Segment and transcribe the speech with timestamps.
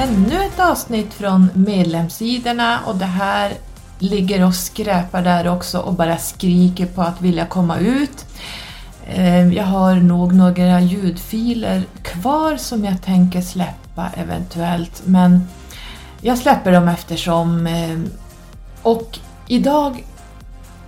[0.00, 3.52] ännu ett avsnitt från medlemssidorna och det här
[3.98, 8.26] ligger och skräpar där också och bara skriker på att vilja komma ut.
[9.06, 15.48] Eh, jag har nog några ljudfiler kvar som jag tänker släppa eventuellt men
[16.20, 17.98] jag släpper dem eftersom eh,
[18.82, 20.04] och idag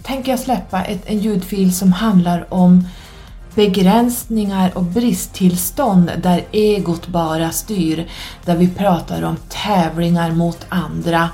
[0.03, 2.89] tänker jag släppa ett, en ljudfil som handlar om
[3.55, 8.09] begränsningar och bristtillstånd där egot bara styr,
[8.45, 11.29] där vi pratar om tävlingar mot andra.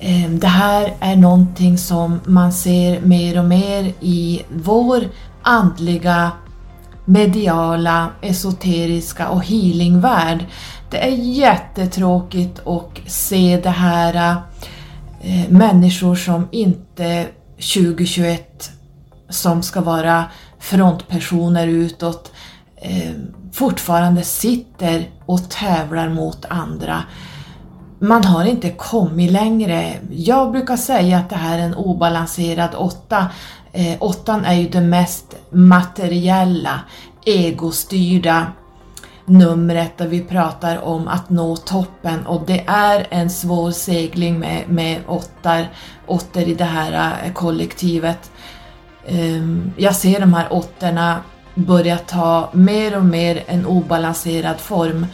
[0.00, 5.04] Ehm, det här är någonting som man ser mer och mer i vår
[5.42, 6.30] andliga,
[7.04, 10.44] mediala, esoteriska och healingvärld.
[10.90, 14.36] Det är jättetråkigt att se det här
[15.22, 18.70] eh, människor som inte 2021
[19.28, 20.24] som ska vara
[20.64, 22.32] frontpersoner utåt
[22.76, 23.12] eh,
[23.52, 27.02] fortfarande sitter och tävlar mot andra.
[27.98, 29.94] Man har inte kommit längre.
[30.10, 33.26] Jag brukar säga att det här är en obalanserad åtta.
[33.72, 36.80] Eh, åttan är ju det mest materiella,
[37.24, 38.46] egostyrda
[39.26, 44.68] numret där vi pratar om att nå toppen och det är en svår segling med,
[44.68, 45.68] med åttar,
[46.06, 48.30] åttor i det här eh, kollektivet.
[49.06, 51.20] Ehm, jag ser de här åttorna
[51.54, 55.06] börja ta mer och mer en obalanserad form.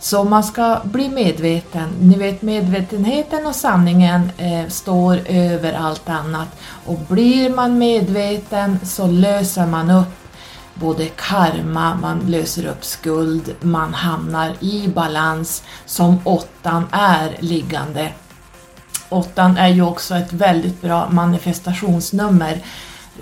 [0.00, 1.88] Så man ska bli medveten.
[2.00, 6.48] Ni vet medvetenheten och sanningen eh, står över allt annat.
[6.86, 10.14] Och blir man medveten så löser man upp
[10.74, 18.12] både karma, man löser upp skuld, man hamnar i balans som åttan är liggande.
[19.08, 22.62] Åttan är ju också ett väldigt bra manifestationsnummer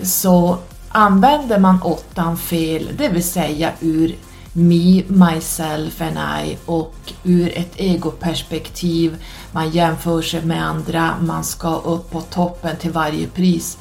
[0.02, 0.58] så
[0.88, 4.14] använder man åttan fel, det vill säga ur
[4.52, 9.16] me, myself and I och ur ett egoperspektiv,
[9.52, 13.78] man jämför sig med andra, man ska upp på toppen till varje pris,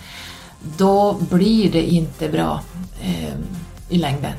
[0.78, 2.62] då blir det inte bra
[3.02, 3.34] eh,
[3.90, 4.34] i längden.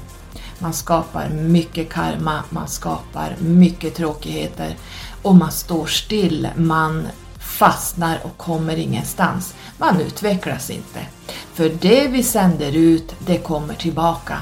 [0.59, 4.77] Man skapar mycket karma, man skapar mycket tråkigheter
[5.23, 7.07] och man står still, man
[7.57, 9.55] fastnar och kommer ingenstans.
[9.79, 11.01] Man utvecklas inte.
[11.55, 14.39] För det vi sänder ut, det kommer tillbaka.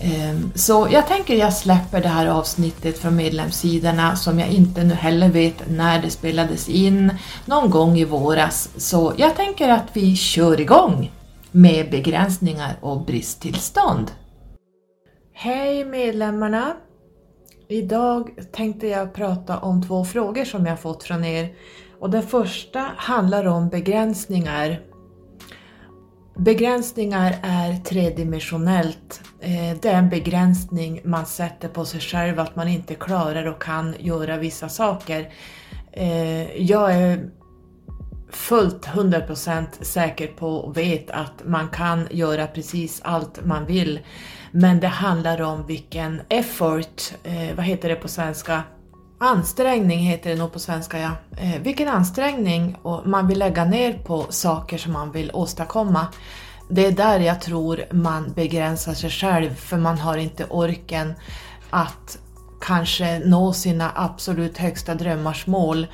[0.00, 4.94] Ehm, så jag tänker jag släpper det här avsnittet från medlemssidorna som jag inte nu
[4.94, 7.12] heller vet när det spelades in,
[7.44, 8.70] någon gång i våras.
[8.76, 11.12] Så jag tänker att vi kör igång
[11.50, 14.10] med begränsningar och bristtillstånd.
[15.34, 16.76] Hej medlemmarna!
[17.68, 21.52] Idag tänkte jag prata om två frågor som jag fått från er.
[22.00, 24.80] Och den första handlar om begränsningar
[26.36, 29.22] Begränsningar är tredimensionellt.
[29.40, 33.62] Eh, det är en begränsning man sätter på sig själv att man inte klarar och
[33.62, 35.32] kan göra vissa saker.
[35.92, 37.30] Eh, jag är
[38.30, 44.00] fullt 100% säker på och vet att man kan göra precis allt man vill.
[44.52, 48.62] Men det handlar om vilken effort, eh, vad heter det på svenska?
[49.22, 51.10] Ansträngning heter det nog på svenska ja.
[51.36, 56.06] Eh, vilken ansträngning man vill lägga ner på saker som man vill åstadkomma.
[56.68, 61.14] Det är där jag tror man begränsar sig själv för man har inte orken
[61.70, 62.18] att
[62.60, 65.86] kanske nå sina absolut högsta drömmars mål.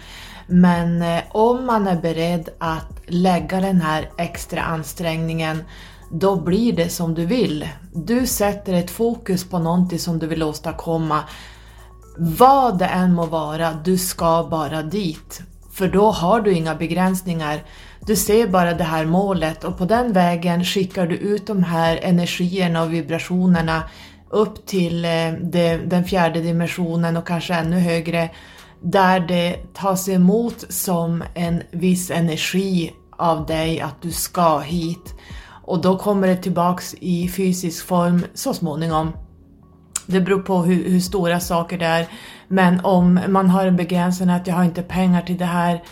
[0.47, 5.65] Men eh, om man är beredd att lägga den här extra ansträngningen
[6.11, 7.69] då blir det som du vill.
[7.93, 11.23] Du sätter ett fokus på någonting som du vill åstadkomma
[12.19, 15.43] vad det än må vara, du ska bara dit.
[15.73, 17.63] För då har du inga begränsningar.
[18.01, 21.97] Du ser bara det här målet och på den vägen skickar du ut de här
[22.03, 23.83] energierna och vibrationerna
[24.31, 28.31] upp till eh, det, den fjärde dimensionen och kanske ännu högre
[28.81, 35.15] där det tas emot som en viss energi av dig att du ska hit.
[35.65, 39.13] Och då kommer det tillbaks i fysisk form så småningom.
[40.07, 42.07] Det beror på hur, hur, stora saker det är.
[42.49, 45.83] Men om man har en begränsning att jag har inte pengar till det här.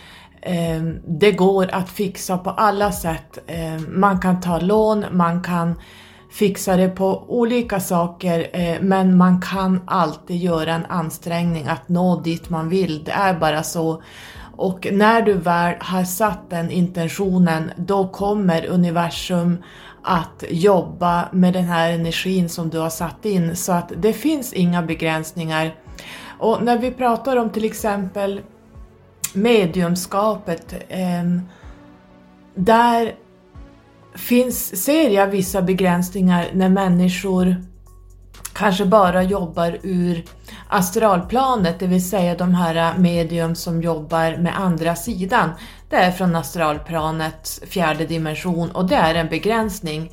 [0.40, 3.38] Eh, det går att fixa på alla sätt.
[3.46, 5.74] Eh, man kan ta lån, man kan
[6.30, 12.20] fixa det på olika saker eh, men man kan alltid göra en ansträngning att nå
[12.20, 13.04] dit man vill.
[13.04, 14.02] Det är bara så.
[14.56, 19.58] Och när du väl har satt den intentionen då kommer universum
[20.04, 24.52] att jobba med den här energin som du har satt in så att det finns
[24.52, 25.74] inga begränsningar.
[26.38, 28.40] Och när vi pratar om till exempel
[29.32, 31.24] mediumskapet, eh,
[32.54, 33.14] där
[34.14, 37.56] finns, ser jag vissa begränsningar när människor
[38.54, 40.24] kanske bara jobbar ur
[40.68, 45.50] astralplanet, det vill säga de här medium som jobbar med andra sidan.
[45.88, 50.12] Det är från astralplanets fjärde dimension och det är en begränsning.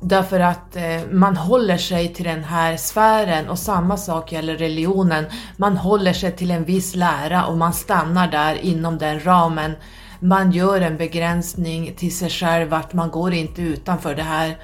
[0.00, 5.24] Därför att eh, man håller sig till den här sfären och samma sak gäller religionen.
[5.56, 9.72] Man håller sig till en viss lära och man stannar där inom den ramen.
[10.20, 14.58] Man gör en begränsning till sig själv att man går inte utanför det här.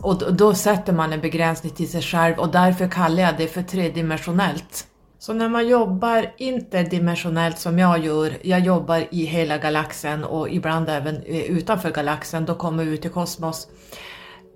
[0.00, 3.48] Och då, då sätter man en begränsning till sig själv och därför kallar jag det
[3.48, 4.86] för tredimensionellt.
[5.20, 10.88] Så när man jobbar interdimensionellt som jag gör, jag jobbar i hela galaxen och ibland
[10.88, 13.68] även eh, utanför galaxen, då kommer vi ut i kosmos.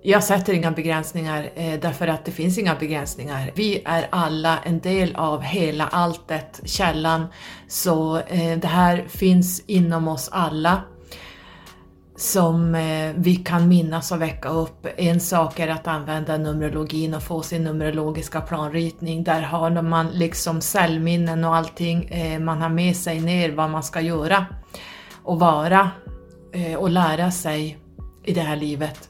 [0.01, 3.51] Jag sätter inga begränsningar eh, därför att det finns inga begränsningar.
[3.55, 7.25] Vi är alla en del av hela alltet, källan,
[7.67, 10.81] så eh, det här finns inom oss alla
[12.15, 14.87] som eh, vi kan minnas och väcka upp.
[14.97, 19.23] En sak är att använda numerologin och få sin numerologiska planritning.
[19.23, 22.03] Där har man liksom cellminnen och allting.
[22.03, 24.45] Eh, man har med sig ner vad man ska göra
[25.23, 25.91] och vara
[26.53, 27.77] eh, och lära sig
[28.23, 29.09] i det här livet.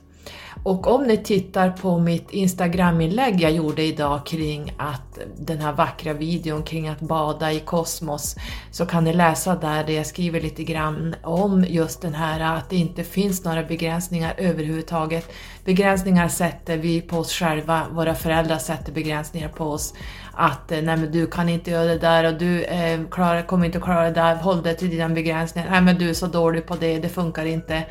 [0.65, 6.13] Och om ni tittar på mitt Instagram-inlägg jag gjorde idag kring att den här vackra
[6.13, 8.35] videon kring att bada i kosmos
[8.71, 12.69] så kan ni läsa där det jag skriver lite grann om just den här att
[12.69, 15.31] det inte finns några begränsningar överhuvudtaget.
[15.65, 19.93] Begränsningar sätter vi på oss själva, våra föräldrar sätter begränsningar på oss.
[20.37, 23.65] Att eh, nej men du kan inte göra det där och du eh, klarar, kommer
[23.65, 25.69] inte att klara det där, håll dig till dina begränsningar.
[25.71, 27.83] Nej men du är så dålig på det, det funkar inte.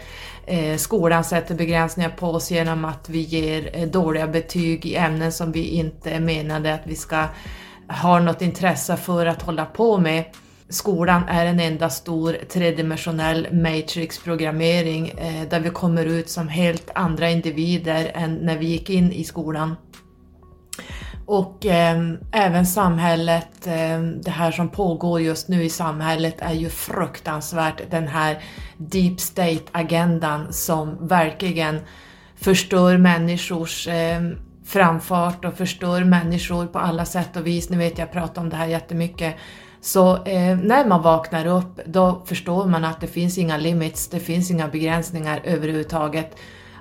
[0.46, 5.32] Eh, skolan sätter begränsningar på oss genom att vi ger eh, dåliga betyg i ämnen
[5.32, 7.26] som vi inte är menade att vi ska
[7.88, 10.24] ha något intresse för att hålla på med.
[10.68, 17.30] Skolan är en enda stor tredimensionell matrix-programmering eh, där vi kommer ut som helt andra
[17.30, 19.76] individer än när vi gick in i skolan.
[21.26, 26.68] Och eh, även samhället, eh, det här som pågår just nu i samhället är ju
[26.68, 27.90] fruktansvärt.
[27.90, 28.42] Den här
[28.76, 31.80] deep state-agendan som verkligen
[32.36, 34.22] förstör människors eh,
[34.64, 37.70] framfart och förstör människor på alla sätt och vis.
[37.70, 39.34] Ni vet jag pratar om det här jättemycket.
[39.80, 44.20] Så eh, när man vaknar upp då förstår man att det finns inga limits, det
[44.20, 46.36] finns inga begränsningar överhuvudtaget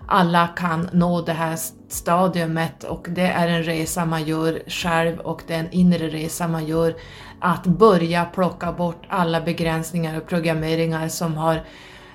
[0.08, 1.58] alla kan nå det här
[1.88, 6.48] stadiumet och det är en resa man gör själv och det är en inre resa
[6.48, 6.96] man gör
[7.40, 11.64] att börja plocka bort alla begränsningar och programmeringar som har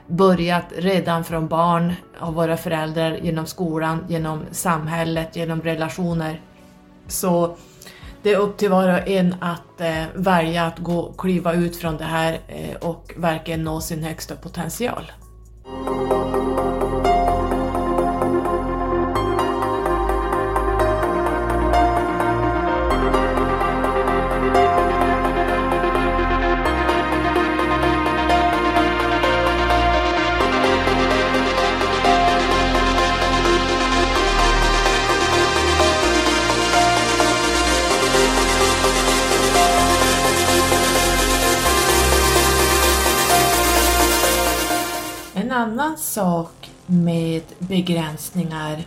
[0.07, 6.41] börjat redan från barn av våra föräldrar, genom skolan, genom samhället, genom relationer.
[7.07, 7.57] Så
[8.23, 11.97] det är upp till var och en att eh, välja att gå, kliva ut från
[11.97, 15.13] det här eh, och verkligen nå sin högsta potential.
[46.19, 48.85] Sak med begränsningar,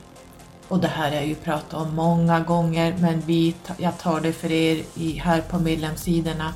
[0.68, 4.34] och det här har jag ju pratat om många gånger, men vi, jag tar det
[4.34, 6.54] för er i, här på medlemssidorna.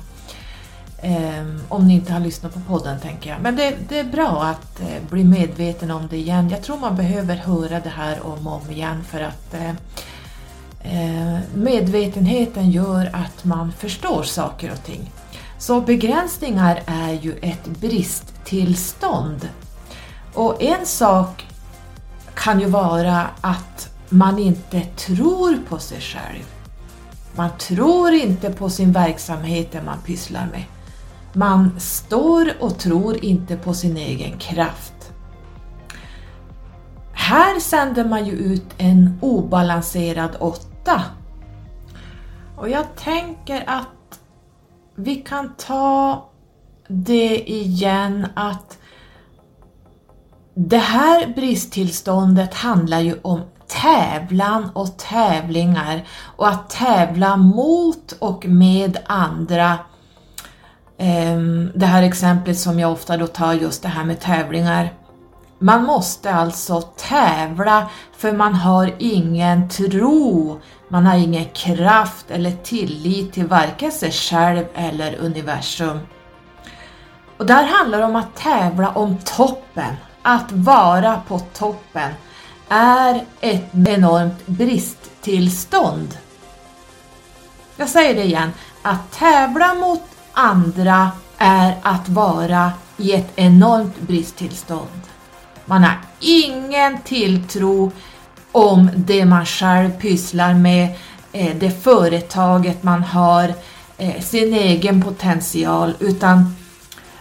[1.02, 3.40] Um, om ni inte har lyssnat på podden tänker jag.
[3.40, 6.50] Men det, det är bra att uh, bli medveten om det igen.
[6.50, 9.70] Jag tror man behöver höra det här om och om igen för att uh,
[10.92, 15.12] uh, medvetenheten gör att man förstår saker och ting.
[15.58, 19.48] Så begränsningar är ju ett bristtillstånd
[20.36, 21.46] och en sak
[22.34, 26.44] kan ju vara att man inte tror på sig själv.
[27.36, 30.64] Man tror inte på sin verksamhet det man pysslar med.
[31.32, 35.12] Man står och tror inte på sin egen kraft.
[37.12, 41.02] Här sänder man ju ut en obalanserad åtta.
[42.56, 44.20] Och jag tänker att
[44.94, 46.24] vi kan ta
[46.88, 48.78] det igen att
[50.58, 56.04] det här bristtillståndet handlar ju om tävlan och tävlingar
[56.36, 59.78] och att tävla mot och med andra.
[60.98, 64.92] Ehm, det här exemplet som jag ofta då tar just det här med tävlingar.
[65.58, 73.32] Man måste alltså tävla för man har ingen tro, man har ingen kraft eller tillit
[73.32, 75.98] till varken sig själv eller universum.
[77.36, 79.94] Och där handlar det om att tävla om toppen,
[80.28, 82.12] att vara på toppen
[82.68, 86.18] är ett enormt bristtillstånd.
[87.76, 88.52] Jag säger det igen,
[88.82, 90.02] att tävla mot
[90.32, 95.02] andra är att vara i ett enormt bristtillstånd.
[95.64, 97.92] Man har ingen tilltro
[98.52, 100.94] om det man själv pysslar med,
[101.32, 103.54] eh, det företaget man har,
[103.98, 106.54] eh, sin egen potential, utan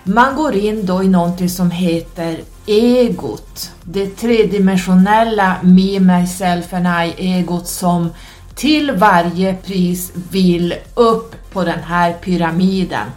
[0.03, 7.67] man går in då i någonting som heter egot, det tredimensionella me, myself and I-egot
[7.67, 8.09] som
[8.55, 13.07] till varje pris vill upp på den här pyramiden.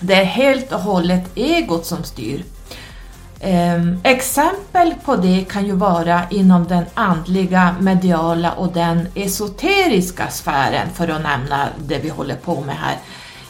[0.00, 2.44] Det är helt och hållet egot som styr.
[3.40, 10.88] Ehm, exempel på det kan ju vara inom den andliga, mediala och den esoteriska sfären,
[10.94, 12.96] för att nämna det vi håller på med här,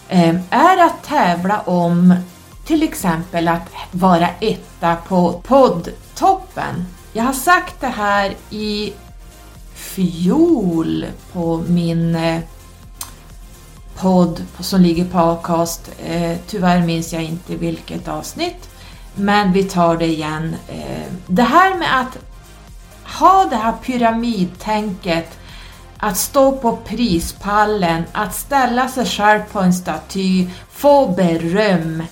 [0.09, 2.15] ehm, är att tävla om
[2.65, 6.87] till exempel att vara etta på poddtoppen.
[7.13, 8.93] Jag har sagt det här i
[9.75, 12.41] fjol på min eh,
[14.01, 15.91] podd som ligger på Acast.
[16.05, 18.71] Eh, tyvärr minns jag inte vilket avsnitt,
[19.15, 20.57] men vi tar det igen.
[20.69, 22.19] Eh, det här med att
[23.21, 25.39] ha det här pyramidtänket,
[25.97, 32.03] att stå på prispallen, att ställa sig själv på en staty, få beröm,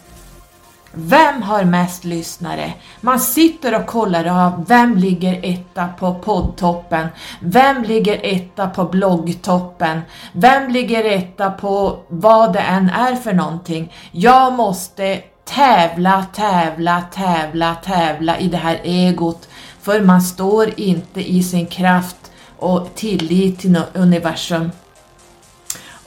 [0.92, 2.72] vem har mest lyssnare?
[3.00, 7.08] Man sitter och kollar av vem ligger etta på poddtoppen?
[7.40, 10.00] Vem ligger etta på bloggtoppen?
[10.32, 13.92] Vem ligger etta på vad det än är för någonting?
[14.12, 19.48] Jag måste tävla, tävla, tävla, tävla i det här egot
[19.82, 22.16] för man står inte i sin kraft
[22.58, 24.70] och tillit till universum.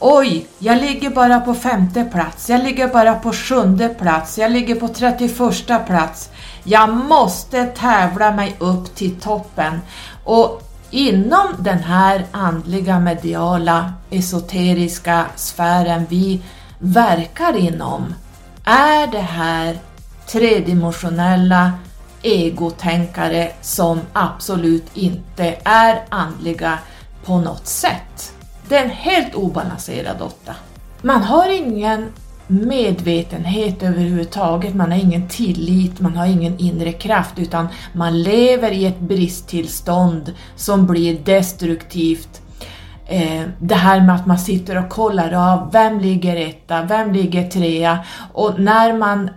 [0.03, 4.75] Oj, jag ligger bara på femte plats, jag ligger bara på sjunde plats, jag ligger
[4.75, 6.29] på 31 plats.
[6.63, 9.81] Jag måste tävla mig upp till toppen.
[10.23, 16.41] Och inom den här andliga, mediala, esoteriska sfären vi
[16.79, 18.13] verkar inom
[18.65, 19.77] är det här
[20.27, 21.71] tredimensionella
[22.21, 26.79] egotänkare som absolut inte är andliga
[27.25, 28.33] på något sätt.
[28.71, 30.55] Det är en helt obalanserad åtta.
[31.01, 32.07] Man har ingen
[32.47, 38.85] medvetenhet överhuvudtaget, man har ingen tillit, man har ingen inre kraft utan man lever i
[38.85, 42.41] ett bristtillstånd som blir destruktivt.
[43.07, 47.49] Eh, det här med att man sitter och kollar av, vem ligger etta, vem ligger
[47.49, 47.99] trea
[48.33, 49.29] och när man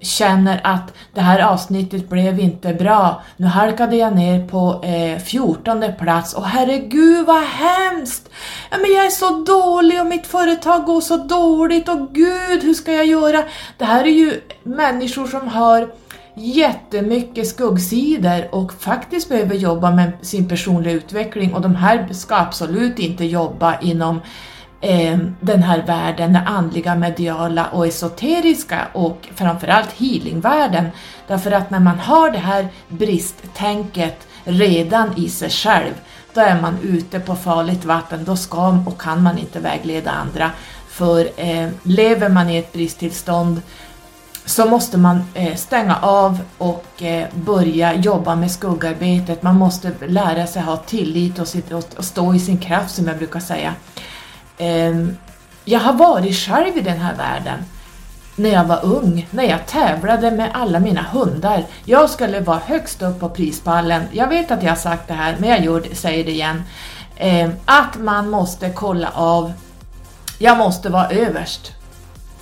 [0.00, 3.22] känner att det här avsnittet blev inte bra.
[3.36, 8.28] Nu halkade jag ner på eh, 14 plats och herregud vad hemskt!
[8.70, 12.74] Ja, men jag är så dålig och mitt företag går så dåligt och gud hur
[12.74, 13.44] ska jag göra?
[13.78, 15.88] Det här är ju människor som har
[16.34, 22.98] jättemycket skuggsidor och faktiskt behöver jobba med sin personliga utveckling och de här ska absolut
[22.98, 24.20] inte jobba inom
[24.80, 30.88] eh, den här världen, den andliga, mediala och esoteriska och framförallt healingvärlden.
[31.26, 35.92] Därför att när man har det här bristtänket redan i sig själv,
[36.34, 40.50] då är man ute på farligt vatten, då ska och kan man inte vägleda andra.
[40.88, 43.62] För eh, lever man i ett bristtillstånd
[44.44, 49.42] så måste man eh, stänga av och eh, börja jobba med skuggarbetet.
[49.42, 53.18] Man måste lära sig ha tillit och, sitt, och stå i sin kraft som jag
[53.18, 53.74] brukar säga.
[54.60, 55.16] Ehm,
[55.64, 57.58] jag har varit själv i den här världen
[58.36, 61.64] när jag var ung, när jag tävlade med alla mina hundar.
[61.84, 64.02] Jag skulle vara högst upp på prispallen.
[64.12, 66.62] Jag vet att jag har sagt det här, men jag gör säger det igen.
[67.16, 69.52] Ehm, att man måste kolla av.
[70.38, 71.72] Jag måste vara överst.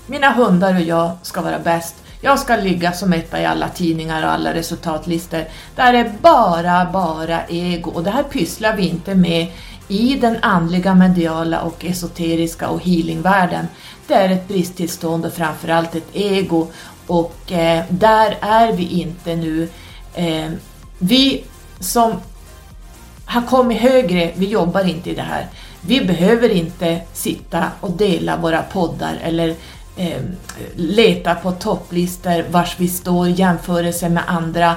[0.07, 1.95] Mina hundar och jag ska vara bäst.
[2.21, 5.45] Jag ska ligga som etta i alla tidningar och alla resultatlistor.
[5.77, 9.47] Det här är bara, bara ego och det här pysslar vi inte med
[9.89, 13.69] i den andliga, mediala och esoteriska och healingvärlden.
[14.07, 16.67] Det är ett bristtillstånd och framförallt ett ego
[17.07, 19.69] och eh, där är vi inte nu.
[20.15, 20.51] Eh,
[20.99, 21.45] vi
[21.81, 22.13] som
[23.25, 25.47] har kommit högre, vi jobbar inte i det här.
[25.81, 29.55] Vi behöver inte sitta och dela våra poddar eller
[29.97, 30.23] eh,
[30.75, 34.77] leta på topplistor vars vi står i jämförelse med andra.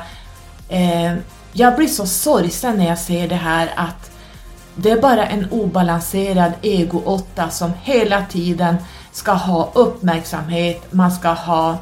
[0.70, 1.14] Eh,
[1.54, 4.11] jag blir så sorgsen när jag ser det här att
[4.76, 8.76] det är bara en obalanserad ego-åtta som hela tiden
[9.12, 11.78] ska ha uppmärksamhet, man ska ha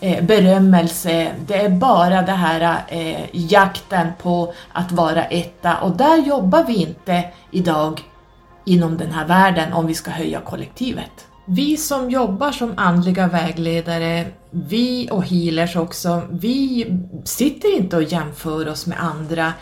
[0.00, 1.32] eh, berömmelse.
[1.46, 6.74] Det är bara det här eh, jakten på att vara etta och där jobbar vi
[6.74, 8.02] inte idag
[8.64, 11.26] inom den här världen om vi ska höja kollektivet.
[11.46, 16.86] Vi som jobbar som andliga vägledare, vi och healers också, vi
[17.24, 19.52] sitter inte och jämför oss med andra.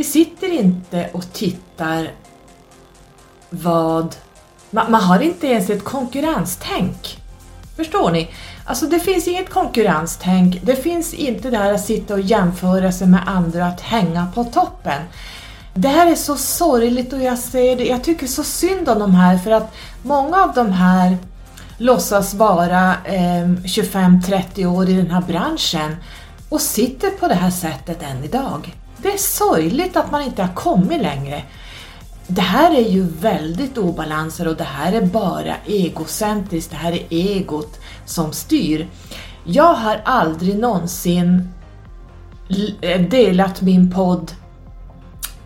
[0.00, 2.10] Vi sitter inte och tittar
[3.50, 4.16] vad
[4.70, 7.18] Man, man har inte ens ett konkurrenstänk.
[7.76, 8.30] Förstår ni?
[8.64, 13.06] Alltså det finns inget konkurrenstänk, det finns inte det här att sitta och jämföra sig
[13.06, 15.02] med andra, att hänga på toppen.
[15.74, 19.14] Det här är så sorgligt och jag ser det, jag tycker så synd om de
[19.14, 21.18] här för att många av de här
[21.78, 25.96] låtsas vara eh, 25-30 år i den här branschen
[26.48, 28.74] och sitter på det här sättet än idag.
[29.02, 31.42] Det är sorgligt att man inte har kommit längre.
[32.26, 37.06] Det här är ju väldigt obalanser och det här är bara egocentriskt, det här är
[37.10, 38.88] egot som styr.
[39.44, 41.48] Jag har aldrig någonsin
[43.10, 44.32] delat min podd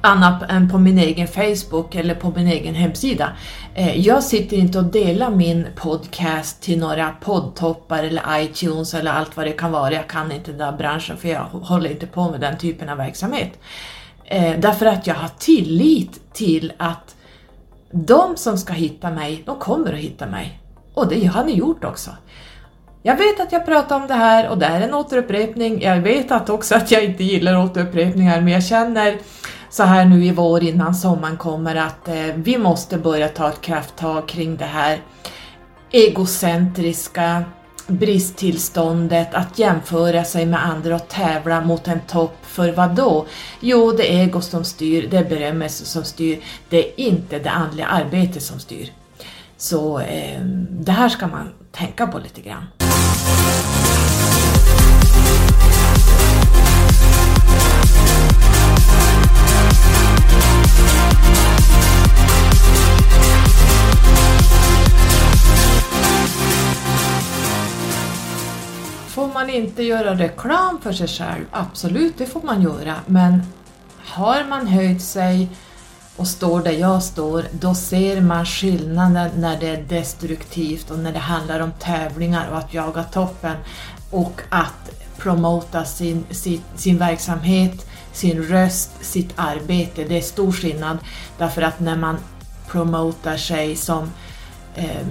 [0.04, 3.32] annat än på min egen Facebook eller på min egen hemsida.
[3.74, 9.36] Eh, jag sitter inte och delar min podcast till några poddtoppar eller iTunes eller allt
[9.36, 9.92] vad det kan vara.
[9.92, 12.96] Jag kan inte den där branschen för jag håller inte på med den typen av
[12.96, 13.58] verksamhet.
[14.24, 17.16] Eh, därför att jag har tillit till att
[17.90, 20.60] de som ska hitta mig, de kommer att hitta mig.
[20.94, 22.10] Och det har ni gjort också.
[23.02, 25.82] Jag vet att jag pratar om det här och det är en återupprepning.
[25.82, 29.18] Jag vet att också att jag inte gillar återupprepningar men jag känner
[29.74, 33.60] så här nu i vår innan sommaren kommer att eh, vi måste börja ta ett
[33.60, 35.00] krafttag kring det här
[35.90, 37.44] egocentriska
[37.86, 43.26] bristtillståndet, att jämföra sig med andra och tävla mot en topp, för vad då?
[43.60, 46.38] Jo, det är ego som styr, det är berömmelse som styr,
[46.68, 48.92] det är inte det andliga arbetet som styr.
[49.56, 50.40] Så eh,
[50.70, 52.83] det här ska man tänka på lite grann.
[69.08, 71.44] Får man inte göra reklam för sig själv?
[71.50, 73.42] Absolut, det får man göra, men
[73.98, 75.48] har man höjt sig
[76.16, 81.12] och står där jag står, då ser man skillnaden när det är destruktivt och när
[81.12, 83.56] det handlar om tävlingar och att jaga toppen
[84.10, 90.04] och att promota sin, sin, sin verksamhet, sin röst, sitt arbete.
[90.04, 90.98] Det är stor skillnad
[91.38, 92.16] därför att när man
[92.68, 94.10] promotar sig som
[94.74, 95.06] eh,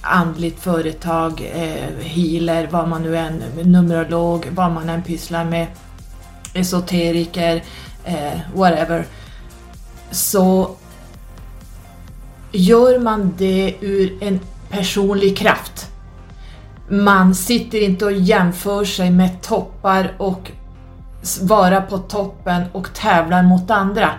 [0.00, 5.66] andligt företag, eh, healer, vad man nu än, numerolog, vad man än pysslar med,
[6.54, 7.62] esoteriker,
[8.04, 9.06] eh, whatever,
[10.10, 10.70] så
[12.52, 15.90] gör man det ur en personlig kraft.
[16.88, 20.52] Man sitter inte och jämför sig med toppar och
[21.40, 24.10] vara på toppen och tävlar mot andra.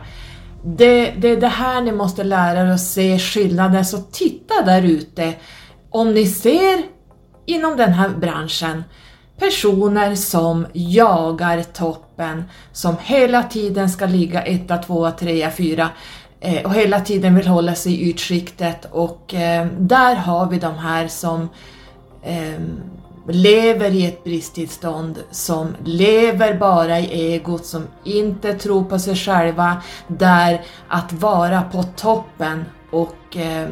[0.68, 4.82] Det, det är det här ni måste lära er att se skillnaden, så titta där
[4.82, 5.34] ute.
[5.90, 6.84] Om ni ser
[7.46, 8.84] inom den här branschen
[9.40, 15.90] personer som jagar toppen, som hela tiden ska ligga etta, tvåa, trea, fyra
[16.40, 20.76] eh, och hela tiden vill hålla sig i ytskiktet och eh, där har vi de
[20.76, 21.50] här som
[22.24, 22.62] eh,
[23.28, 29.82] lever i ett bristtillstånd, som lever bara i egot, som inte tror på sig själva,
[30.08, 33.68] där att vara på toppen och eh,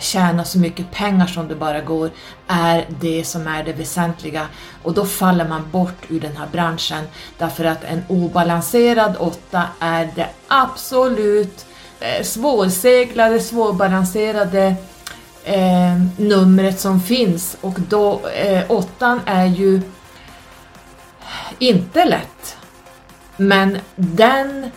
[0.00, 2.10] tjäna så mycket pengar som det bara går
[2.46, 4.46] är det som är det väsentliga.
[4.82, 7.04] Och då faller man bort ur den här branschen
[7.38, 11.66] därför att en obalanserad åtta är det absolut
[12.00, 14.74] eh, svårseglade, svårbalanserade
[15.48, 17.56] eh, numret som finns.
[17.60, 19.80] Och då eh, åttan är ju
[21.58, 22.56] inte lätt.
[23.36, 24.70] Men den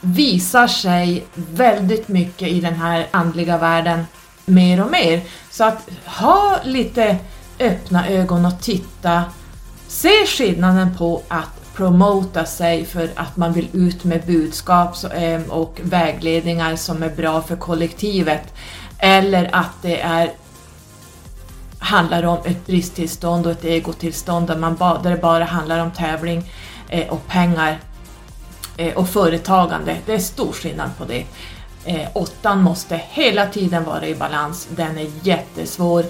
[0.00, 4.04] visar sig väldigt mycket i den här andliga världen
[4.44, 5.20] mer och mer.
[5.50, 7.16] Så att ha lite
[7.58, 9.24] öppna ögon och titta,
[9.88, 15.80] se skillnaden på att promota sig för att man vill ut med budskap eh, och
[15.82, 18.54] vägledningar som är bra för kollektivet
[18.98, 20.32] eller att det är
[21.78, 25.90] handlar om ett bristtillstånd och ett egotillstånd där, man ba, där det bara handlar om
[25.90, 26.50] tävling
[26.88, 27.80] eh, och pengar
[28.76, 29.96] eh, och företagande.
[30.06, 31.24] Det är stor skillnad på det.
[31.84, 36.04] Eh, åttan måste hela tiden vara i balans, den är jättesvår.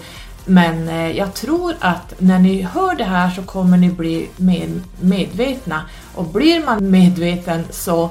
[0.50, 4.68] Men eh, jag tror att när ni hör det här så kommer ni bli mer
[5.00, 5.82] medvetna
[6.14, 8.10] och blir man medveten så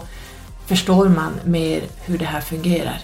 [0.65, 3.01] förstår man mer hur det här fungerar.